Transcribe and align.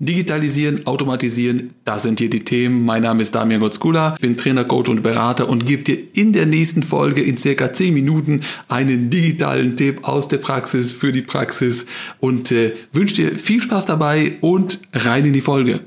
Digitalisieren, 0.00 0.86
automatisieren, 0.86 1.70
das 1.84 2.04
sind 2.04 2.20
hier 2.20 2.30
die 2.30 2.44
Themen. 2.44 2.84
Mein 2.84 3.02
Name 3.02 3.20
ist 3.20 3.34
Damian 3.34 3.60
Gotzkula, 3.60 4.16
bin 4.20 4.36
Trainer, 4.36 4.64
Coach 4.64 4.88
und 4.88 5.02
Berater 5.02 5.48
und 5.48 5.66
gebe 5.66 5.82
dir 5.82 5.98
in 6.12 6.32
der 6.32 6.46
nächsten 6.46 6.84
Folge 6.84 7.20
in 7.20 7.36
circa 7.36 7.72
10 7.72 7.94
Minuten 7.94 8.42
einen 8.68 9.10
digitalen 9.10 9.76
Tipp 9.76 10.06
aus 10.06 10.28
der 10.28 10.38
Praxis 10.38 10.92
für 10.92 11.10
die 11.10 11.22
Praxis 11.22 11.86
und 12.20 12.52
äh, 12.52 12.74
wünsche 12.92 13.16
dir 13.16 13.36
viel 13.36 13.60
Spaß 13.60 13.86
dabei 13.86 14.36
und 14.40 14.78
rein 14.92 15.24
in 15.24 15.32
die 15.32 15.40
Folge. 15.40 15.80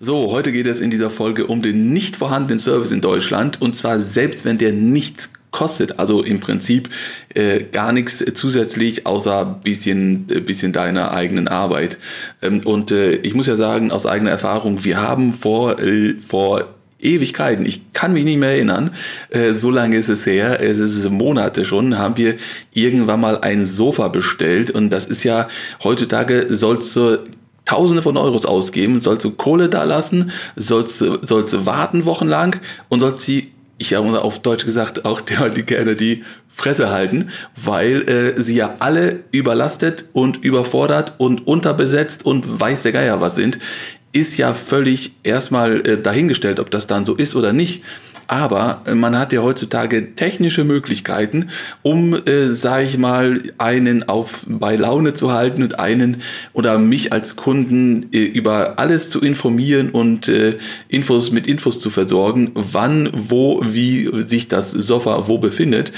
So, 0.00 0.30
heute 0.30 0.50
geht 0.50 0.66
es 0.66 0.80
in 0.80 0.90
dieser 0.90 1.10
Folge 1.10 1.46
um 1.46 1.60
den 1.60 1.92
nicht 1.92 2.16
vorhandenen 2.16 2.60
Service 2.60 2.90
in 2.90 3.02
Deutschland 3.02 3.60
und 3.60 3.76
zwar 3.76 4.00
selbst 4.00 4.46
wenn 4.46 4.56
der 4.56 4.72
nichts 4.72 5.34
kostet. 5.50 5.98
Also 5.98 6.22
im 6.22 6.40
Prinzip 6.40 6.88
äh, 7.34 7.64
gar 7.64 7.92
nichts 7.92 8.24
zusätzlich, 8.34 9.06
außer 9.06 9.60
bisschen, 9.62 10.26
äh, 10.30 10.40
bisschen 10.40 10.72
deiner 10.72 11.12
eigenen 11.12 11.48
Arbeit. 11.48 11.98
Ähm, 12.42 12.60
und 12.64 12.90
äh, 12.90 13.12
ich 13.16 13.34
muss 13.34 13.46
ja 13.46 13.56
sagen, 13.56 13.90
aus 13.90 14.06
eigener 14.06 14.30
Erfahrung, 14.30 14.84
wir 14.84 15.00
haben 15.00 15.32
vor, 15.32 15.80
äh, 15.80 16.14
vor 16.14 16.66
Ewigkeiten, 17.00 17.64
ich 17.64 17.92
kann 17.92 18.12
mich 18.12 18.24
nicht 18.24 18.38
mehr 18.38 18.50
erinnern, 18.50 18.90
äh, 19.30 19.52
so 19.52 19.70
lange 19.70 19.96
ist 19.96 20.08
es 20.08 20.26
her, 20.26 20.60
es 20.60 20.78
ist 20.78 21.08
Monate 21.08 21.64
schon, 21.64 21.96
haben 21.96 22.16
wir 22.16 22.34
irgendwann 22.72 23.20
mal 23.20 23.38
ein 23.38 23.64
Sofa 23.64 24.08
bestellt 24.08 24.72
und 24.72 24.90
das 24.90 25.06
ist 25.06 25.22
ja, 25.22 25.46
heutzutage 25.84 26.46
sollst 26.50 26.96
du 26.96 27.18
Tausende 27.68 28.00
von 28.00 28.16
Euros 28.16 28.46
ausgeben, 28.46 29.02
sollst 29.02 29.26
du 29.26 29.30
Kohle 29.32 29.68
da 29.68 29.84
lassen, 29.84 30.30
sollst, 30.56 31.00
sollst 31.00 31.52
du 31.52 31.66
warten 31.66 32.06
wochenlang 32.06 32.56
und 32.88 33.00
sollst 33.00 33.26
sie 33.26 33.52
ich 33.78 33.94
habe 33.94 34.22
auf 34.22 34.40
Deutsch 34.40 34.64
gesagt, 34.64 35.04
auch 35.04 35.20
die, 35.20 35.36
die 35.54 35.62
gerne 35.62 35.94
die 35.94 36.24
Fresse 36.48 36.90
halten, 36.90 37.30
weil 37.54 38.02
äh, 38.08 38.40
sie 38.40 38.56
ja 38.56 38.74
alle 38.80 39.20
überlastet 39.30 40.06
und 40.12 40.44
überfordert 40.44 41.14
und 41.18 41.46
unterbesetzt 41.46 42.26
und 42.26 42.60
weiß 42.60 42.82
der 42.82 42.92
Geier 42.92 43.20
was 43.20 43.36
sind, 43.36 43.58
ist 44.12 44.36
ja 44.36 44.54
völlig 44.54 45.12
erstmal 45.22 45.86
äh, 45.86 46.00
dahingestellt, 46.00 46.58
ob 46.58 46.70
das 46.70 46.86
dann 46.86 47.04
so 47.04 47.14
ist 47.14 47.36
oder 47.36 47.52
nicht. 47.52 47.84
Aber 48.28 48.82
äh, 48.84 48.94
man 48.94 49.18
hat 49.18 49.32
ja 49.32 49.42
heutzutage 49.42 50.14
technische 50.14 50.62
Möglichkeiten, 50.62 51.48
um, 51.82 52.14
äh, 52.14 52.48
sage 52.48 52.84
ich 52.84 52.98
mal, 52.98 53.40
einen 53.56 54.06
auf 54.06 54.44
bei 54.46 54.76
Laune 54.76 55.14
zu 55.14 55.32
halten 55.32 55.62
und 55.62 55.80
einen 55.80 56.18
oder 56.52 56.78
mich 56.78 57.10
als 57.12 57.36
Kunden 57.36 58.12
äh, 58.12 58.18
über 58.18 58.78
alles 58.78 59.08
zu 59.08 59.20
informieren 59.20 59.88
und 59.90 60.28
äh, 60.28 60.58
Infos 60.88 61.32
mit 61.32 61.46
Infos 61.46 61.80
zu 61.80 61.88
versorgen, 61.88 62.50
wann, 62.52 63.08
wo, 63.14 63.62
wie 63.64 64.10
sich 64.26 64.46
das 64.46 64.72
Sofa 64.72 65.26
wo 65.26 65.38
befindet. 65.38 65.92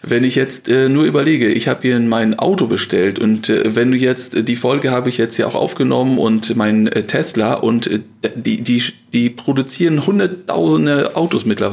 Wenn 0.00 0.22
ich 0.22 0.36
jetzt 0.36 0.68
äh, 0.68 0.88
nur 0.88 1.02
überlege, 1.02 1.48
ich 1.48 1.66
habe 1.66 1.82
hier 1.82 1.98
mein 1.98 2.38
Auto 2.38 2.68
bestellt 2.68 3.18
und 3.18 3.48
äh, 3.48 3.74
wenn 3.74 3.90
du 3.90 3.96
jetzt 3.96 4.48
die 4.48 4.56
Folge 4.56 4.92
habe 4.92 5.08
ich 5.08 5.18
jetzt 5.18 5.36
ja 5.38 5.46
auch 5.46 5.56
aufgenommen 5.56 6.18
und 6.18 6.54
mein 6.54 6.86
äh, 6.86 7.02
Tesla 7.02 7.54
und 7.54 7.88
äh, 7.88 7.98
die, 8.36 8.62
die, 8.62 8.80
die 9.12 9.28
produzieren 9.28 10.06
hunderttausende 10.06 11.16
Autos 11.16 11.44
mittlerweile. 11.44 11.63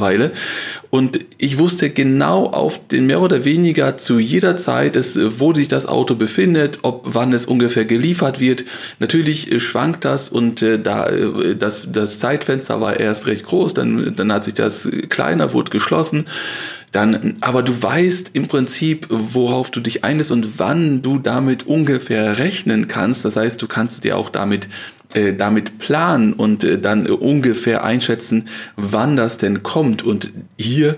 Und 0.90 1.20
ich 1.38 1.58
wusste 1.58 1.90
genau 1.90 2.46
auf 2.46 2.86
den 2.88 3.06
mehr 3.06 3.20
oder 3.20 3.44
weniger 3.44 3.96
zu 3.96 4.18
jeder 4.18 4.56
Zeit, 4.56 4.96
es, 4.96 5.18
wo 5.38 5.54
sich 5.54 5.68
das 5.68 5.86
Auto 5.86 6.14
befindet, 6.14 6.80
ob 6.82 7.14
wann 7.14 7.32
es 7.32 7.46
ungefähr 7.46 7.84
geliefert 7.84 8.40
wird. 8.40 8.64
Natürlich 8.98 9.50
äh, 9.50 9.60
schwankt 9.60 10.04
das 10.04 10.28
und 10.28 10.62
äh, 10.62 10.78
da 10.78 11.06
äh, 11.06 11.56
das, 11.56 11.88
das 11.90 12.18
Zeitfenster 12.18 12.80
war 12.80 12.98
erst 12.98 13.26
recht 13.26 13.46
groß, 13.46 13.74
dann, 13.74 14.14
dann 14.16 14.32
hat 14.32 14.44
sich 14.44 14.54
das 14.54 14.88
kleiner, 15.08 15.52
wurde 15.52 15.70
geschlossen 15.70 16.26
dann, 16.92 17.38
aber 17.40 17.62
du 17.62 17.82
weißt 17.82 18.32
im 18.34 18.48
Prinzip, 18.48 19.06
worauf 19.08 19.70
du 19.70 19.80
dich 19.80 20.04
einlässt 20.04 20.30
und 20.30 20.58
wann 20.58 21.00
du 21.00 21.18
damit 21.18 21.66
ungefähr 21.66 22.38
rechnen 22.38 22.86
kannst. 22.86 23.24
Das 23.24 23.36
heißt, 23.36 23.60
du 23.62 23.66
kannst 23.66 24.04
dir 24.04 24.18
auch 24.18 24.28
damit 24.28 24.68
äh, 25.14 25.34
damit 25.34 25.78
planen 25.78 26.32
und 26.32 26.64
äh, 26.64 26.78
dann 26.78 27.06
ungefähr 27.06 27.84
einschätzen, 27.84 28.48
wann 28.76 29.16
das 29.16 29.38
denn 29.38 29.62
kommt. 29.62 30.02
Und 30.02 30.32
hier 30.56 30.96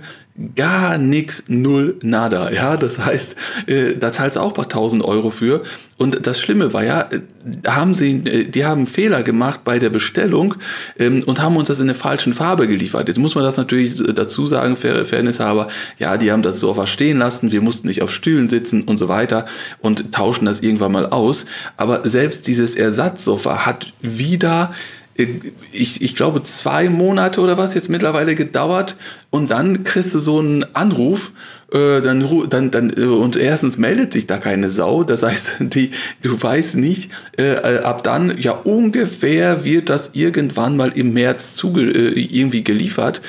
gar 0.57 0.99
nichts, 0.99 1.45
null, 1.47 1.97
nada. 2.03 2.51
Ja, 2.51 2.77
das 2.77 2.99
heißt, 2.99 3.37
äh, 3.67 3.95
da 3.95 4.11
zahlst 4.11 4.35
du 4.35 4.41
auch 4.41 4.53
paar 4.53 4.69
tausend 4.69 5.05
Euro 5.05 5.31
für. 5.31 5.63
Und 5.97 6.27
das 6.27 6.41
Schlimme 6.41 6.73
war 6.73 6.83
ja, 6.83 7.03
äh, 7.03 7.21
haben 7.69 7.95
sie, 7.95 8.17
äh, 8.25 8.45
die 8.45 8.65
haben 8.65 8.89
Fehler 8.89 9.23
gemacht 9.23 9.61
bei 9.63 9.79
der 9.79 9.91
Bestellung 9.91 10.57
ähm, 10.99 11.23
und 11.25 11.41
haben 11.41 11.57
uns 11.57 11.69
das 11.69 11.79
in 11.79 11.87
der 11.87 11.95
falschen 11.95 12.33
Farbe 12.33 12.67
geliefert. 12.67 13.07
Jetzt 13.07 13.19
muss 13.19 13.37
man 13.37 13.45
das 13.45 13.57
natürlich 13.57 14.03
dazu 14.13 14.47
sagen, 14.49 14.75
Fairness 14.77 15.41
aber, 15.41 15.69
ja, 15.99 16.17
die 16.17 16.33
haben 16.33 16.43
das 16.43 16.59
so 16.59 16.75
verstehen 16.75 17.19
lassen, 17.19 17.53
wir 17.53 17.61
mussten 17.61 17.87
nicht 17.87 18.03
auf 18.03 18.13
Stühlen 18.13 18.49
sitzen 18.49 18.83
und 18.83 18.97
so 18.97 19.09
weiter 19.09 19.47
und 19.81 20.11
tauschen 20.13 20.47
das 20.47 20.61
irgendwann 20.61 20.91
mal 20.91 21.07
aus. 21.07 21.47
Aber 21.77 22.01
selbst 22.09 22.49
dieses 22.49 22.75
Ersatzsofa 22.75 23.67
hat 23.67 23.93
wieder 24.03 24.73
ich, 25.17 26.03
ich 26.03 26.15
glaube, 26.15 26.43
zwei 26.43 26.89
Monate 26.89 27.41
oder 27.41 27.57
was 27.57 27.75
jetzt 27.75 27.89
mittlerweile 27.89 28.35
gedauert 28.35 28.97
und 29.31 29.51
dann 29.51 29.85
kriegst 29.85 30.15
du 30.15 30.19
so 30.19 30.41
einen 30.41 30.65
Anruf, 30.75 31.31
äh, 31.73 32.01
dann, 32.01 32.27
dann, 32.51 32.71
dann, 32.71 32.91
äh, 32.97 33.03
und 33.03 33.37
erstens 33.37 33.79
meldet 33.79 34.13
sich 34.13 34.27
da 34.27 34.39
keine 34.39 34.69
Sau, 34.69 35.05
das 35.05 35.23
heißt, 35.23 35.57
die, 35.61 35.91
du 36.23 36.41
weißt 36.41 36.77
nicht, 36.77 37.11
äh, 37.39 37.53
äh, 37.55 37.79
ab 37.81 38.03
dann, 38.03 38.37
ja, 38.39 38.53
ungefähr 38.53 39.65
wird 39.65 39.89
das 39.89 40.11
irgendwann 40.15 40.77
mal 40.77 40.91
im 40.97 41.13
März 41.13 41.55
zuge 41.57 41.91
irgendwie 41.91 42.65
geliefert. 42.65 43.23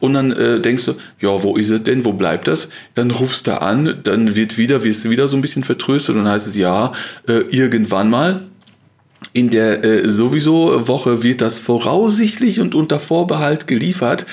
Und 0.00 0.14
dann 0.14 0.32
äh, 0.32 0.58
denkst 0.58 0.86
du, 0.86 0.94
ja, 1.20 1.44
wo 1.44 1.54
ist 1.54 1.70
es 1.70 1.84
denn, 1.84 2.04
wo 2.04 2.12
bleibt 2.12 2.48
das? 2.48 2.68
Dann 2.96 3.12
rufst 3.12 3.46
du 3.46 3.62
an, 3.62 4.00
dann 4.02 4.34
wird 4.34 4.58
wieder, 4.58 4.82
wirst 4.82 5.04
du 5.04 5.10
wieder 5.10 5.28
so 5.28 5.36
ein 5.36 5.42
bisschen 5.42 5.62
vertröstet 5.62 6.16
und 6.16 6.24
dann 6.24 6.32
heißt 6.32 6.48
es, 6.48 6.56
ja, 6.56 6.90
äh, 7.28 7.44
irgendwann 7.50 8.10
mal, 8.10 8.42
in 9.32 9.50
der 9.50 9.84
äh, 9.84 10.08
sowieso 10.08 10.88
Woche 10.88 11.22
wird 11.22 11.40
das 11.40 11.56
voraussichtlich 11.56 12.60
und 12.60 12.74
unter 12.74 13.00
Vorbehalt 13.00 13.66
geliefert. 13.66 14.26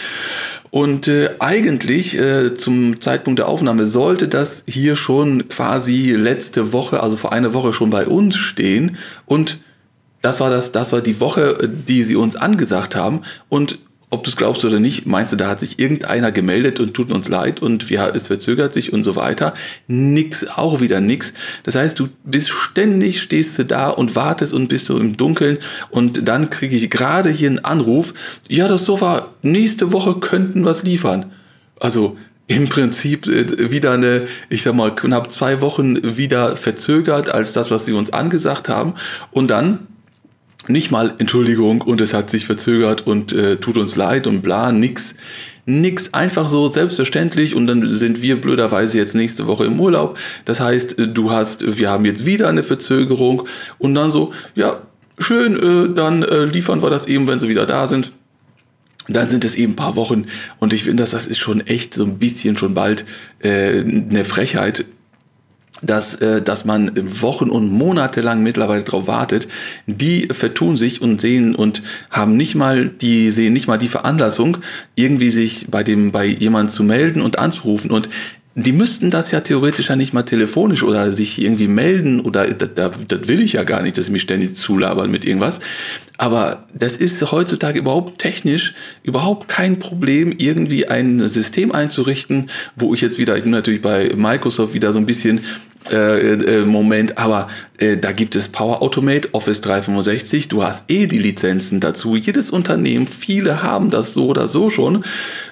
Und 0.71 1.07
äh, 1.07 1.31
eigentlich 1.39 2.17
äh, 2.17 2.53
zum 2.53 3.01
Zeitpunkt 3.01 3.39
der 3.39 3.47
Aufnahme 3.47 3.87
sollte 3.87 4.27
das 4.27 4.63
hier 4.67 4.95
schon 4.95 5.49
quasi 5.49 6.11
letzte 6.11 6.73
Woche, 6.73 7.01
also 7.01 7.17
vor 7.17 7.33
einer 7.33 7.53
Woche 7.53 7.73
schon 7.73 7.89
bei 7.89 8.05
uns 8.05 8.35
stehen. 8.35 8.97
Und 9.25 9.57
das 10.21 10.39
war 10.39 10.49
das, 10.49 10.71
das 10.71 10.91
war 10.91 11.01
die 11.01 11.19
Woche, 11.19 11.69
die 11.69 12.03
sie 12.03 12.15
uns 12.15 12.35
angesagt 12.35 12.95
haben. 12.95 13.21
Und 13.47 13.79
ob 14.11 14.23
du 14.23 14.29
es 14.29 14.35
glaubst 14.35 14.65
oder 14.65 14.79
nicht, 14.79 15.05
meinst 15.05 15.33
du, 15.33 15.37
da 15.37 15.49
hat 15.49 15.59
sich 15.59 15.77
irgendeiner 15.77 16.31
gemeldet 16.31 16.79
und 16.79 16.93
tut 16.93 17.11
uns 17.11 17.29
leid 17.29 17.61
und 17.61 17.89
wir, 17.89 18.11
es 18.15 18.27
verzögert 18.27 18.73
sich 18.73 18.91
und 18.91 19.03
so 19.03 19.15
weiter. 19.15 19.53
Nix, 19.87 20.47
auch 20.47 20.81
wieder 20.81 20.99
nix. 20.99 21.33
Das 21.63 21.75
heißt, 21.75 21.99
du 21.99 22.09
bist 22.23 22.49
ständig, 22.49 23.21
stehst 23.21 23.59
du 23.59 23.65
da 23.65 23.89
und 23.89 24.15
wartest 24.15 24.53
und 24.53 24.67
bist 24.67 24.85
so 24.85 24.97
im 24.97 25.15
Dunkeln 25.15 25.59
und 25.91 26.27
dann 26.27 26.49
kriege 26.49 26.75
ich 26.75 26.89
gerade 26.89 27.29
hier 27.29 27.49
einen 27.49 27.59
Anruf, 27.59 28.13
ja, 28.47 28.67
das 28.67 28.85
Sofa, 28.85 29.33
nächste 29.43 29.91
Woche 29.91 30.15
könnten 30.15 30.65
was 30.65 30.83
liefern. 30.83 31.31
Also, 31.79 32.17
im 32.47 32.67
Prinzip 32.67 33.27
äh, 33.27 33.71
wieder 33.71 33.91
eine, 33.91 34.27
ich 34.49 34.63
sag 34.63 34.73
mal, 34.73 34.93
knapp 34.95 35.31
zwei 35.31 35.61
Wochen 35.61 36.17
wieder 36.17 36.55
verzögert 36.55 37.29
als 37.29 37.53
das, 37.53 37.69
was 37.69 37.85
sie 37.85 37.93
uns 37.93 38.11
angesagt 38.11 38.69
haben. 38.69 38.95
Und 39.29 39.51
dann 39.51 39.87
nicht 40.69 40.91
mal 40.91 41.15
Entschuldigung 41.17 41.81
und 41.81 41.99
es 41.99 42.13
hat 42.13 42.29
sich 42.29 42.45
verzögert 42.45 43.05
und 43.05 43.33
äh, 43.33 43.57
tut 43.57 43.77
uns 43.77 43.95
leid 43.95 44.27
und 44.27 44.41
bla, 44.41 44.71
nix. 44.71 45.15
Nix, 45.65 46.13
einfach 46.13 46.47
so 46.47 46.67
selbstverständlich 46.67 47.55
und 47.55 47.67
dann 47.67 47.87
sind 47.87 48.21
wir 48.21 48.39
blöderweise 48.39 48.97
jetzt 48.97 49.13
nächste 49.13 49.45
Woche 49.47 49.65
im 49.65 49.79
Urlaub. 49.79 50.17
Das 50.45 50.59
heißt, 50.59 50.99
äh, 50.99 51.07
du 51.07 51.31
hast, 51.31 51.77
wir 51.79 51.89
haben 51.89 52.05
jetzt 52.05 52.25
wieder 52.25 52.49
eine 52.49 52.63
Verzögerung 52.63 53.47
und 53.79 53.95
dann 53.95 54.11
so, 54.11 54.31
ja, 54.55 54.81
schön, 55.17 55.57
äh, 55.57 55.93
dann 55.93 56.23
äh, 56.23 56.45
liefern 56.45 56.81
wir 56.81 56.89
das 56.89 57.07
eben, 57.07 57.27
wenn 57.27 57.39
sie 57.39 57.49
wieder 57.49 57.65
da 57.65 57.87
sind. 57.87 58.13
Dann 59.07 59.27
sind 59.27 59.43
es 59.45 59.55
eben 59.55 59.73
ein 59.73 59.75
paar 59.75 59.95
Wochen 59.95 60.25
und 60.59 60.71
ich 60.71 60.83
finde, 60.83 61.01
dass 61.01 61.11
das 61.11 61.25
ist 61.25 61.39
schon 61.39 61.65
echt 61.65 61.95
so 61.95 62.03
ein 62.03 62.19
bisschen 62.19 62.57
schon 62.57 62.75
bald 62.75 63.05
äh, 63.39 63.79
eine 63.79 64.23
Frechheit, 64.23 64.85
dass, 65.81 66.15
äh, 66.15 66.41
dass 66.41 66.65
man 66.65 66.91
Wochen 67.21 67.49
und 67.49 67.71
Monate 67.71 68.21
lang 68.21 68.43
mittlerweile 68.43 68.83
darauf 68.83 69.07
wartet, 69.07 69.47
die 69.87 70.27
vertun 70.31 70.77
sich 70.77 71.01
und 71.01 71.21
sehen 71.21 71.55
und 71.55 71.81
haben 72.09 72.37
nicht 72.37 72.55
mal 72.55 72.89
die, 72.89 73.31
sehen 73.31 73.53
nicht 73.53 73.67
mal 73.67 73.77
die 73.77 73.87
Veranlassung, 73.87 74.57
irgendwie 74.95 75.29
sich 75.29 75.67
bei 75.69 75.83
dem, 75.83 76.11
bei 76.11 76.25
jemand 76.25 76.71
zu 76.71 76.83
melden 76.83 77.21
und 77.21 77.39
anzurufen. 77.39 77.91
Und 77.91 78.09
die 78.55 78.71
müssten 78.71 79.09
das 79.09 79.31
ja 79.31 79.41
theoretisch 79.41 79.89
ja 79.89 79.95
nicht 79.95 80.13
mal 80.13 80.23
telefonisch 80.23 80.83
oder 80.83 81.11
sich 81.11 81.41
irgendwie 81.41 81.67
melden 81.67 82.19
oder 82.19 82.47
das, 82.47 82.91
das 83.07 83.27
will 83.27 83.41
ich 83.41 83.53
ja 83.53 83.63
gar 83.63 83.81
nicht, 83.81 83.97
dass 83.97 84.07
sie 84.07 84.11
mich 84.11 84.23
ständig 84.23 84.55
zulabern 84.55 85.09
mit 85.11 85.23
irgendwas. 85.23 85.59
Aber 86.17 86.65
das 86.73 86.97
ist 86.97 87.31
heutzutage 87.31 87.79
überhaupt 87.79 88.19
technisch 88.19 88.73
überhaupt 89.03 89.47
kein 89.47 89.79
Problem, 89.79 90.33
irgendwie 90.37 90.87
ein 90.87 91.29
System 91.29 91.71
einzurichten, 91.71 92.49
wo 92.75 92.93
ich 92.93 93.01
jetzt 93.01 93.19
wieder, 93.19 93.37
ich 93.37 93.43
bin 93.43 93.51
natürlich 93.51 93.81
bei 93.81 94.11
Microsoft 94.15 94.73
wieder 94.73 94.91
so 94.91 94.99
ein 94.99 95.05
bisschen 95.05 95.41
äh, 95.91 96.33
äh, 96.33 96.65
Moment, 96.65 97.17
aber 97.17 97.47
äh, 97.77 97.97
da 97.97 98.11
gibt 98.11 98.35
es 98.35 98.47
Power 98.47 98.81
Automate, 98.81 99.29
Office 99.33 99.61
365, 99.61 100.47
du 100.47 100.63
hast 100.63 100.89
eh 100.89 101.07
die 101.07 101.19
Lizenzen 101.19 101.79
dazu. 101.79 102.15
Jedes 102.15 102.51
Unternehmen, 102.51 103.07
viele 103.07 103.63
haben 103.63 103.89
das 103.89 104.13
so 104.13 104.27
oder 104.27 104.47
so 104.47 104.69
schon, 104.69 105.03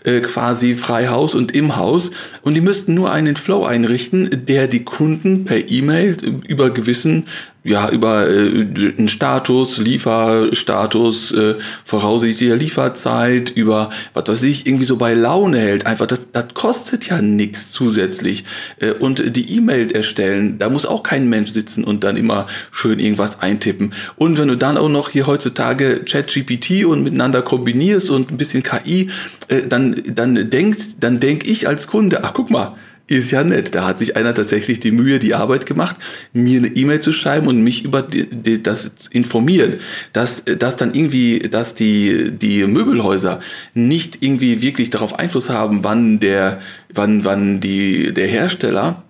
äh, 0.03 0.21
quasi 0.21 0.75
frei 0.75 1.07
Haus 1.07 1.35
und 1.35 1.53
im 1.53 1.75
Haus. 1.75 2.11
Und 2.41 2.55
die 2.55 2.61
müssten 2.61 2.93
nur 2.93 3.11
einen 3.11 3.35
Flow 3.35 3.65
einrichten, 3.65 4.45
der 4.45 4.67
die 4.67 4.83
Kunden 4.83 5.45
per 5.45 5.69
E-Mail 5.69 6.17
über 6.47 6.69
gewissen 6.69 7.25
ja, 7.67 7.89
über 7.89 8.29
äh, 8.29 8.65
einen 8.97 9.07
Status, 9.09 9.77
Lieferstatus, 9.77 11.31
äh, 11.31 11.55
voraussichtlicher 11.83 12.55
Lieferzeit, 12.55 13.49
über, 13.49 13.89
was 14.13 14.27
weiß 14.27 14.43
ich, 14.43 14.65
irgendwie 14.65 14.85
so 14.85 14.95
bei 14.95 15.13
Laune 15.13 15.59
hält. 15.59 15.85
Einfach, 15.85 16.05
das, 16.05 16.31
das 16.31 16.53
kostet 16.53 17.07
ja 17.07 17.21
nichts 17.21 17.71
zusätzlich. 17.71 18.45
Äh, 18.79 18.93
und 18.93 19.35
die 19.35 19.57
E-Mail 19.57 19.91
erstellen, 19.91 20.59
da 20.59 20.69
muss 20.69 20.85
auch 20.85 21.03
kein 21.03 21.27
Mensch 21.29 21.51
sitzen 21.51 21.83
und 21.83 22.03
dann 22.03 22.15
immer 22.15 22.45
schön 22.71 22.99
irgendwas 22.99 23.41
eintippen. 23.41 23.93
Und 24.15 24.37
wenn 24.37 24.47
du 24.47 24.55
dann 24.55 24.77
auch 24.77 24.89
noch 24.89 25.09
hier 25.09 25.27
heutzutage 25.27 26.01
ChatGPT 26.05 26.85
und 26.85 27.03
miteinander 27.03 27.41
kombinierst 27.41 28.09
und 28.09 28.31
ein 28.31 28.37
bisschen 28.37 28.63
KI, 28.63 29.09
äh, 29.49 29.63
dann, 29.67 30.01
dann 30.07 30.49
denkt, 30.49 31.03
dann 31.03 31.19
denk 31.19 31.45
ich 31.45 31.67
als 31.67 31.87
Kunde, 31.87 32.23
ach 32.23 32.33
guck 32.33 32.49
mal, 32.49 32.75
ist 33.07 33.31
ja 33.31 33.43
nett. 33.43 33.73
Da 33.73 33.85
hat 33.85 33.99
sich 33.99 34.15
einer 34.15 34.33
tatsächlich 34.33 34.79
die 34.79 34.91
Mühe, 34.91 35.19
die 35.19 35.33
Arbeit 35.33 35.65
gemacht, 35.65 35.95
mir 36.33 36.59
eine 36.59 36.67
E-Mail 36.67 36.99
zu 36.99 37.11
schreiben 37.11 37.47
und 37.47 37.61
mich 37.63 37.83
über 37.83 38.01
die, 38.01 38.29
die, 38.29 38.61
das 38.61 39.07
informieren. 39.11 39.77
Dass, 40.13 40.43
dass 40.45 40.75
dann 40.75 40.93
irgendwie, 40.93 41.39
dass 41.39 41.73
die, 41.73 42.31
die 42.31 42.65
Möbelhäuser 42.65 43.39
nicht 43.73 44.21
irgendwie 44.21 44.61
wirklich 44.61 44.89
darauf 44.89 45.17
Einfluss 45.17 45.49
haben, 45.49 45.83
wann 45.83 46.19
der, 46.19 46.59
wann, 46.93 47.23
wann 47.23 47.59
die, 47.61 48.13
der 48.13 48.27
Hersteller 48.27 49.03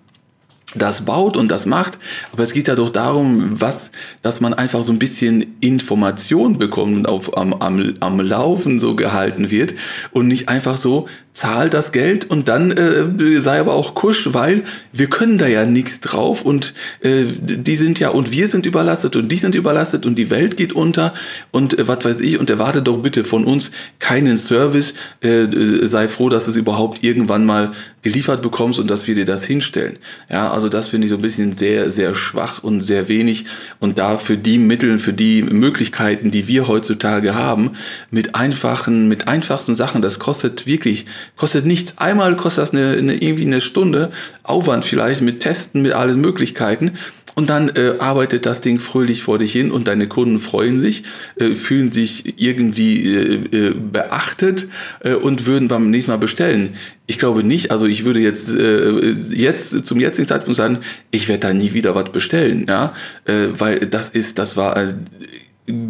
das 0.74 1.06
baut 1.06 1.36
und 1.36 1.50
das 1.50 1.64
macht, 1.64 1.98
aber 2.30 2.42
es 2.42 2.52
geht 2.52 2.68
ja 2.68 2.74
doch 2.74 2.90
darum, 2.90 3.58
was, 3.60 3.90
dass 4.20 4.42
man 4.42 4.52
einfach 4.52 4.82
so 4.82 4.92
ein 4.92 4.98
bisschen 4.98 5.56
Information 5.60 6.58
bekommt 6.58 6.98
und 6.98 7.08
auf, 7.08 7.38
am, 7.38 7.54
am, 7.54 7.94
am 8.00 8.20
Laufen 8.20 8.78
so 8.78 8.94
gehalten 8.94 9.50
wird 9.50 9.74
und 10.10 10.28
nicht 10.28 10.50
einfach 10.50 10.76
so, 10.76 11.08
zahl 11.38 11.70
das 11.70 11.92
Geld 11.92 12.28
und 12.28 12.48
dann 12.48 12.72
äh, 12.72 13.40
sei 13.40 13.60
aber 13.60 13.74
auch 13.74 13.94
kusch, 13.94 14.30
weil 14.32 14.64
wir 14.92 15.06
können 15.06 15.38
da 15.38 15.46
ja 15.46 15.64
nichts 15.64 16.00
drauf 16.00 16.42
und 16.42 16.74
äh, 17.00 17.24
die 17.26 17.76
sind 17.76 18.00
ja 18.00 18.08
und 18.08 18.32
wir 18.32 18.48
sind 18.48 18.66
überlastet 18.66 19.14
und 19.14 19.30
die 19.30 19.36
sind 19.36 19.54
überlastet 19.54 20.04
und 20.04 20.16
die 20.16 20.30
Welt 20.30 20.56
geht 20.56 20.72
unter 20.72 21.14
und 21.52 21.78
äh, 21.78 21.86
was 21.86 22.04
weiß 22.04 22.20
ich 22.22 22.40
und 22.40 22.50
erwarte 22.50 22.82
doch 22.82 22.98
bitte 22.98 23.22
von 23.22 23.44
uns 23.44 23.70
keinen 24.00 24.36
Service, 24.36 24.94
äh, 25.20 25.46
sei 25.86 26.08
froh, 26.08 26.28
dass 26.28 26.46
du 26.46 26.50
es 26.50 26.56
überhaupt 26.56 27.04
irgendwann 27.04 27.46
mal 27.46 27.70
geliefert 28.02 28.42
bekommst 28.42 28.80
und 28.80 28.90
dass 28.90 29.06
wir 29.06 29.14
dir 29.14 29.24
das 29.24 29.44
hinstellen. 29.44 29.98
Ja, 30.28 30.50
also 30.50 30.68
das 30.68 30.88
finde 30.88 31.06
ich 31.06 31.10
so 31.10 31.16
ein 31.16 31.22
bisschen 31.22 31.52
sehr, 31.52 31.92
sehr 31.92 32.14
schwach 32.14 32.64
und 32.64 32.80
sehr 32.80 33.08
wenig 33.08 33.44
und 33.78 33.98
da 34.00 34.18
für 34.18 34.36
die 34.36 34.58
Mittel, 34.58 34.98
für 34.98 35.12
die 35.12 35.42
Möglichkeiten, 35.42 36.32
die 36.32 36.48
wir 36.48 36.66
heutzutage 36.66 37.36
haben, 37.36 37.72
mit 38.10 38.34
einfachen, 38.34 39.06
mit 39.06 39.28
einfachsten 39.28 39.76
Sachen, 39.76 40.02
das 40.02 40.18
kostet 40.18 40.66
wirklich 40.66 41.06
Kostet 41.36 41.66
nichts. 41.66 41.98
Einmal 41.98 42.36
kostet 42.36 42.62
das 42.62 42.70
eine, 42.72 42.92
eine, 42.92 43.14
irgendwie 43.14 43.46
eine 43.46 43.60
Stunde 43.60 44.10
Aufwand 44.42 44.84
vielleicht 44.84 45.20
mit 45.20 45.40
Testen, 45.40 45.82
mit 45.82 45.92
alles 45.92 46.16
Möglichkeiten. 46.16 46.92
Und 47.38 47.50
dann 47.50 47.68
äh, 47.68 47.94
arbeitet 48.00 48.46
das 48.46 48.62
Ding 48.62 48.80
fröhlich 48.80 49.22
vor 49.22 49.38
dich 49.38 49.52
hin 49.52 49.70
und 49.70 49.86
deine 49.86 50.08
Kunden 50.08 50.40
freuen 50.40 50.80
sich, 50.80 51.04
äh, 51.36 51.54
fühlen 51.54 51.92
sich 51.92 52.40
irgendwie 52.40 53.14
äh, 53.14 53.68
äh 53.68 53.74
beachtet 53.74 54.66
äh, 55.04 55.14
und 55.14 55.46
würden 55.46 55.68
beim 55.68 55.88
nächsten 55.88 56.10
Mal 56.10 56.16
bestellen. 56.16 56.74
Ich 57.06 57.16
glaube 57.16 57.44
nicht, 57.44 57.70
also 57.70 57.86
ich 57.86 58.04
würde 58.04 58.18
jetzt, 58.18 58.48
äh, 58.48 59.12
jetzt 59.12 59.86
zum 59.86 60.00
jetzigen 60.00 60.26
Zeitpunkt 60.26 60.56
sagen, 60.56 60.78
ich 61.12 61.28
werde 61.28 61.42
da 61.42 61.52
nie 61.52 61.74
wieder 61.74 61.94
was 61.94 62.10
bestellen, 62.10 62.66
ja, 62.68 62.92
weil 63.24 63.80
das 63.80 64.08
ist, 64.08 64.40
das 64.40 64.56
war 64.56 64.76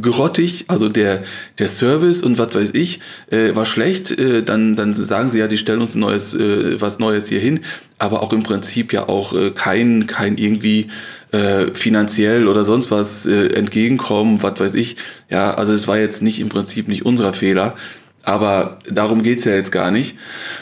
grottig, 0.00 0.64
also 0.68 0.88
der, 0.88 1.22
der 1.58 1.68
Service 1.68 2.22
und 2.22 2.38
was 2.38 2.54
weiß 2.54 2.70
ich, 2.74 3.00
äh, 3.30 3.54
war 3.54 3.64
schlecht, 3.64 4.10
äh, 4.10 4.42
dann, 4.42 4.76
dann 4.76 4.94
sagen 4.94 5.30
sie 5.30 5.38
ja, 5.38 5.46
die 5.46 5.58
stellen 5.58 5.80
uns 5.80 5.94
neues, 5.94 6.34
äh, 6.34 6.80
was 6.80 6.98
Neues 6.98 7.28
hier 7.28 7.40
hin, 7.40 7.60
aber 7.98 8.22
auch 8.22 8.32
im 8.32 8.42
Prinzip 8.42 8.92
ja 8.92 9.08
auch 9.08 9.34
äh, 9.34 9.50
kein, 9.50 10.06
kein 10.06 10.36
irgendwie 10.36 10.88
äh, 11.32 11.74
finanziell 11.74 12.48
oder 12.48 12.64
sonst 12.64 12.90
was 12.90 13.26
äh, 13.26 13.48
entgegenkommen, 13.48 14.42
was 14.42 14.58
weiß 14.58 14.74
ich. 14.74 14.96
Ja, 15.30 15.54
also 15.54 15.72
es 15.72 15.86
war 15.86 15.98
jetzt 15.98 16.22
nicht 16.22 16.40
im 16.40 16.48
Prinzip 16.48 16.88
nicht 16.88 17.04
unser 17.04 17.32
Fehler. 17.32 17.74
Aber 18.28 18.78
darum 18.84 19.22
geht's 19.22 19.46
ja 19.46 19.54
jetzt 19.54 19.72
gar 19.72 19.90
nicht. 19.90 20.14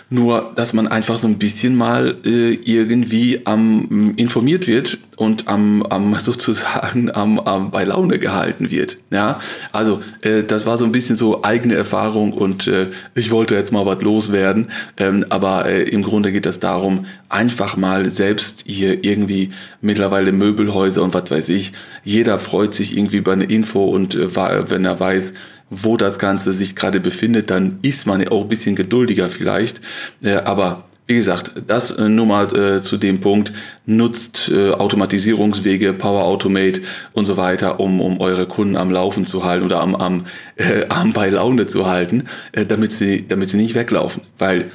Nur, 0.08 0.52
dass 0.54 0.72
man 0.72 0.86
einfach 0.86 1.18
so 1.18 1.26
ein 1.26 1.36
bisschen 1.36 1.74
mal 1.74 2.14
äh, 2.24 2.52
irgendwie 2.52 3.40
am 3.44 4.14
informiert 4.16 4.68
wird 4.68 4.98
und 5.16 5.48
am, 5.48 5.82
am 5.82 6.14
sozusagen 6.20 7.10
am, 7.10 7.40
am 7.40 7.72
bei 7.72 7.82
Laune 7.82 8.20
gehalten 8.20 8.70
wird. 8.70 8.98
Ja, 9.10 9.40
also 9.72 10.00
äh, 10.20 10.44
das 10.44 10.64
war 10.64 10.78
so 10.78 10.84
ein 10.84 10.92
bisschen 10.92 11.16
so 11.16 11.42
eigene 11.42 11.74
Erfahrung 11.74 12.34
und 12.34 12.68
äh, 12.68 12.86
ich 13.16 13.32
wollte 13.32 13.56
jetzt 13.56 13.72
mal 13.72 13.84
was 13.84 14.00
loswerden. 14.00 14.70
Ähm, 14.96 15.26
aber 15.28 15.66
äh, 15.66 15.82
im 15.88 16.02
Grunde 16.02 16.30
geht 16.30 16.46
es 16.46 16.60
darum, 16.60 17.06
einfach 17.28 17.76
mal 17.76 18.08
selbst 18.12 18.62
hier 18.64 19.02
irgendwie 19.02 19.50
mittlerweile 19.80 20.30
Möbelhäuser 20.30 21.02
und 21.02 21.14
was 21.14 21.32
weiß 21.32 21.48
ich. 21.48 21.72
Jeder 22.04 22.38
freut 22.38 22.74
sich 22.74 22.96
irgendwie 22.96 23.16
über 23.16 23.32
eine 23.32 23.44
Info 23.44 23.86
und 23.86 24.14
äh, 24.14 24.36
wenn 24.70 24.84
er 24.84 25.00
weiß, 25.00 25.32
wo 25.70 25.96
das 25.96 26.18
Ganze 26.18 26.52
sich 26.52 26.76
gerade 26.76 27.00
befindet, 27.00 27.50
dann 27.50 27.78
ist 27.82 28.06
man 28.06 28.26
auch 28.28 28.42
ein 28.42 28.48
bisschen 28.48 28.76
geduldiger 28.76 29.30
vielleicht. 29.30 29.80
Äh, 30.22 30.34
aber 30.36 30.84
wie 31.06 31.14
gesagt, 31.14 31.52
das 31.66 31.92
äh, 31.92 32.08
nur 32.08 32.26
mal 32.26 32.54
äh, 32.56 32.82
zu 32.82 32.96
dem 32.96 33.20
Punkt, 33.20 33.52
nutzt 33.86 34.50
Automatisierungswege, 34.52 35.92
Power 35.92 36.24
Automate 36.24 36.82
und 37.12 37.24
so 37.24 37.36
weiter, 37.36 37.78
um, 37.78 38.00
um 38.00 38.20
eure 38.20 38.46
Kunden 38.46 38.76
am 38.76 38.90
Laufen 38.90 39.26
zu 39.26 39.44
halten 39.44 39.64
oder 39.64 39.80
am, 39.80 39.94
am, 39.94 40.24
äh, 40.56 40.86
am 40.88 41.12
bei 41.12 41.30
Laune 41.30 41.66
zu 41.66 41.86
halten, 41.86 42.24
äh, 42.52 42.66
damit, 42.66 42.92
sie, 42.92 43.26
damit 43.26 43.48
sie 43.48 43.56
nicht 43.56 43.74
weglaufen. 43.74 44.22
Weil 44.38 44.70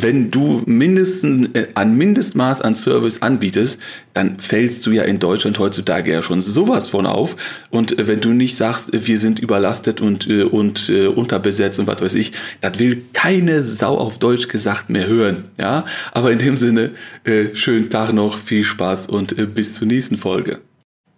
wenn 0.00 0.30
du 0.30 0.62
mindestens 0.66 1.50
äh, 1.54 1.68
ein 1.74 1.96
Mindestmaß 1.96 2.62
an 2.62 2.74
Service 2.74 3.20
anbietest, 3.20 3.78
dann 4.14 4.40
fällst 4.40 4.86
du 4.86 4.90
ja 4.90 5.02
in 5.02 5.18
Deutschland 5.18 5.58
heutzutage 5.58 6.12
ja 6.12 6.22
schon 6.22 6.40
sowas 6.40 6.88
von 6.88 7.06
auf. 7.06 7.36
Und 7.70 7.98
äh, 7.98 8.08
wenn 8.08 8.20
du 8.20 8.30
nicht 8.30 8.56
sagst, 8.56 8.88
wir 8.92 9.18
sind 9.18 9.38
überlastet 9.38 10.00
und, 10.00 10.28
äh, 10.28 10.44
und 10.44 10.88
äh, 10.88 11.06
unterbesetzt 11.06 11.78
und 11.78 11.86
was 11.86 12.00
weiß 12.00 12.14
ich, 12.14 12.32
das 12.60 12.78
will 12.78 13.04
keine 13.12 13.62
Sau 13.62 13.98
auf 13.98 14.18
Deutsch 14.18 14.48
gesagt 14.48 14.90
mehr 14.90 15.06
hören. 15.06 15.44
Ja, 15.58 15.84
aber 16.12 16.32
in 16.32 16.38
dem 16.38 16.56
Sinne, 16.56 16.92
äh, 17.24 17.54
schönen 17.54 17.90
Tag 17.90 18.12
noch, 18.12 18.38
viel 18.38 18.64
Spaß 18.64 19.08
und 19.08 19.38
äh, 19.38 19.46
bis 19.46 19.74
zur 19.74 19.86
nächsten 19.86 20.16
Folge. 20.16 20.60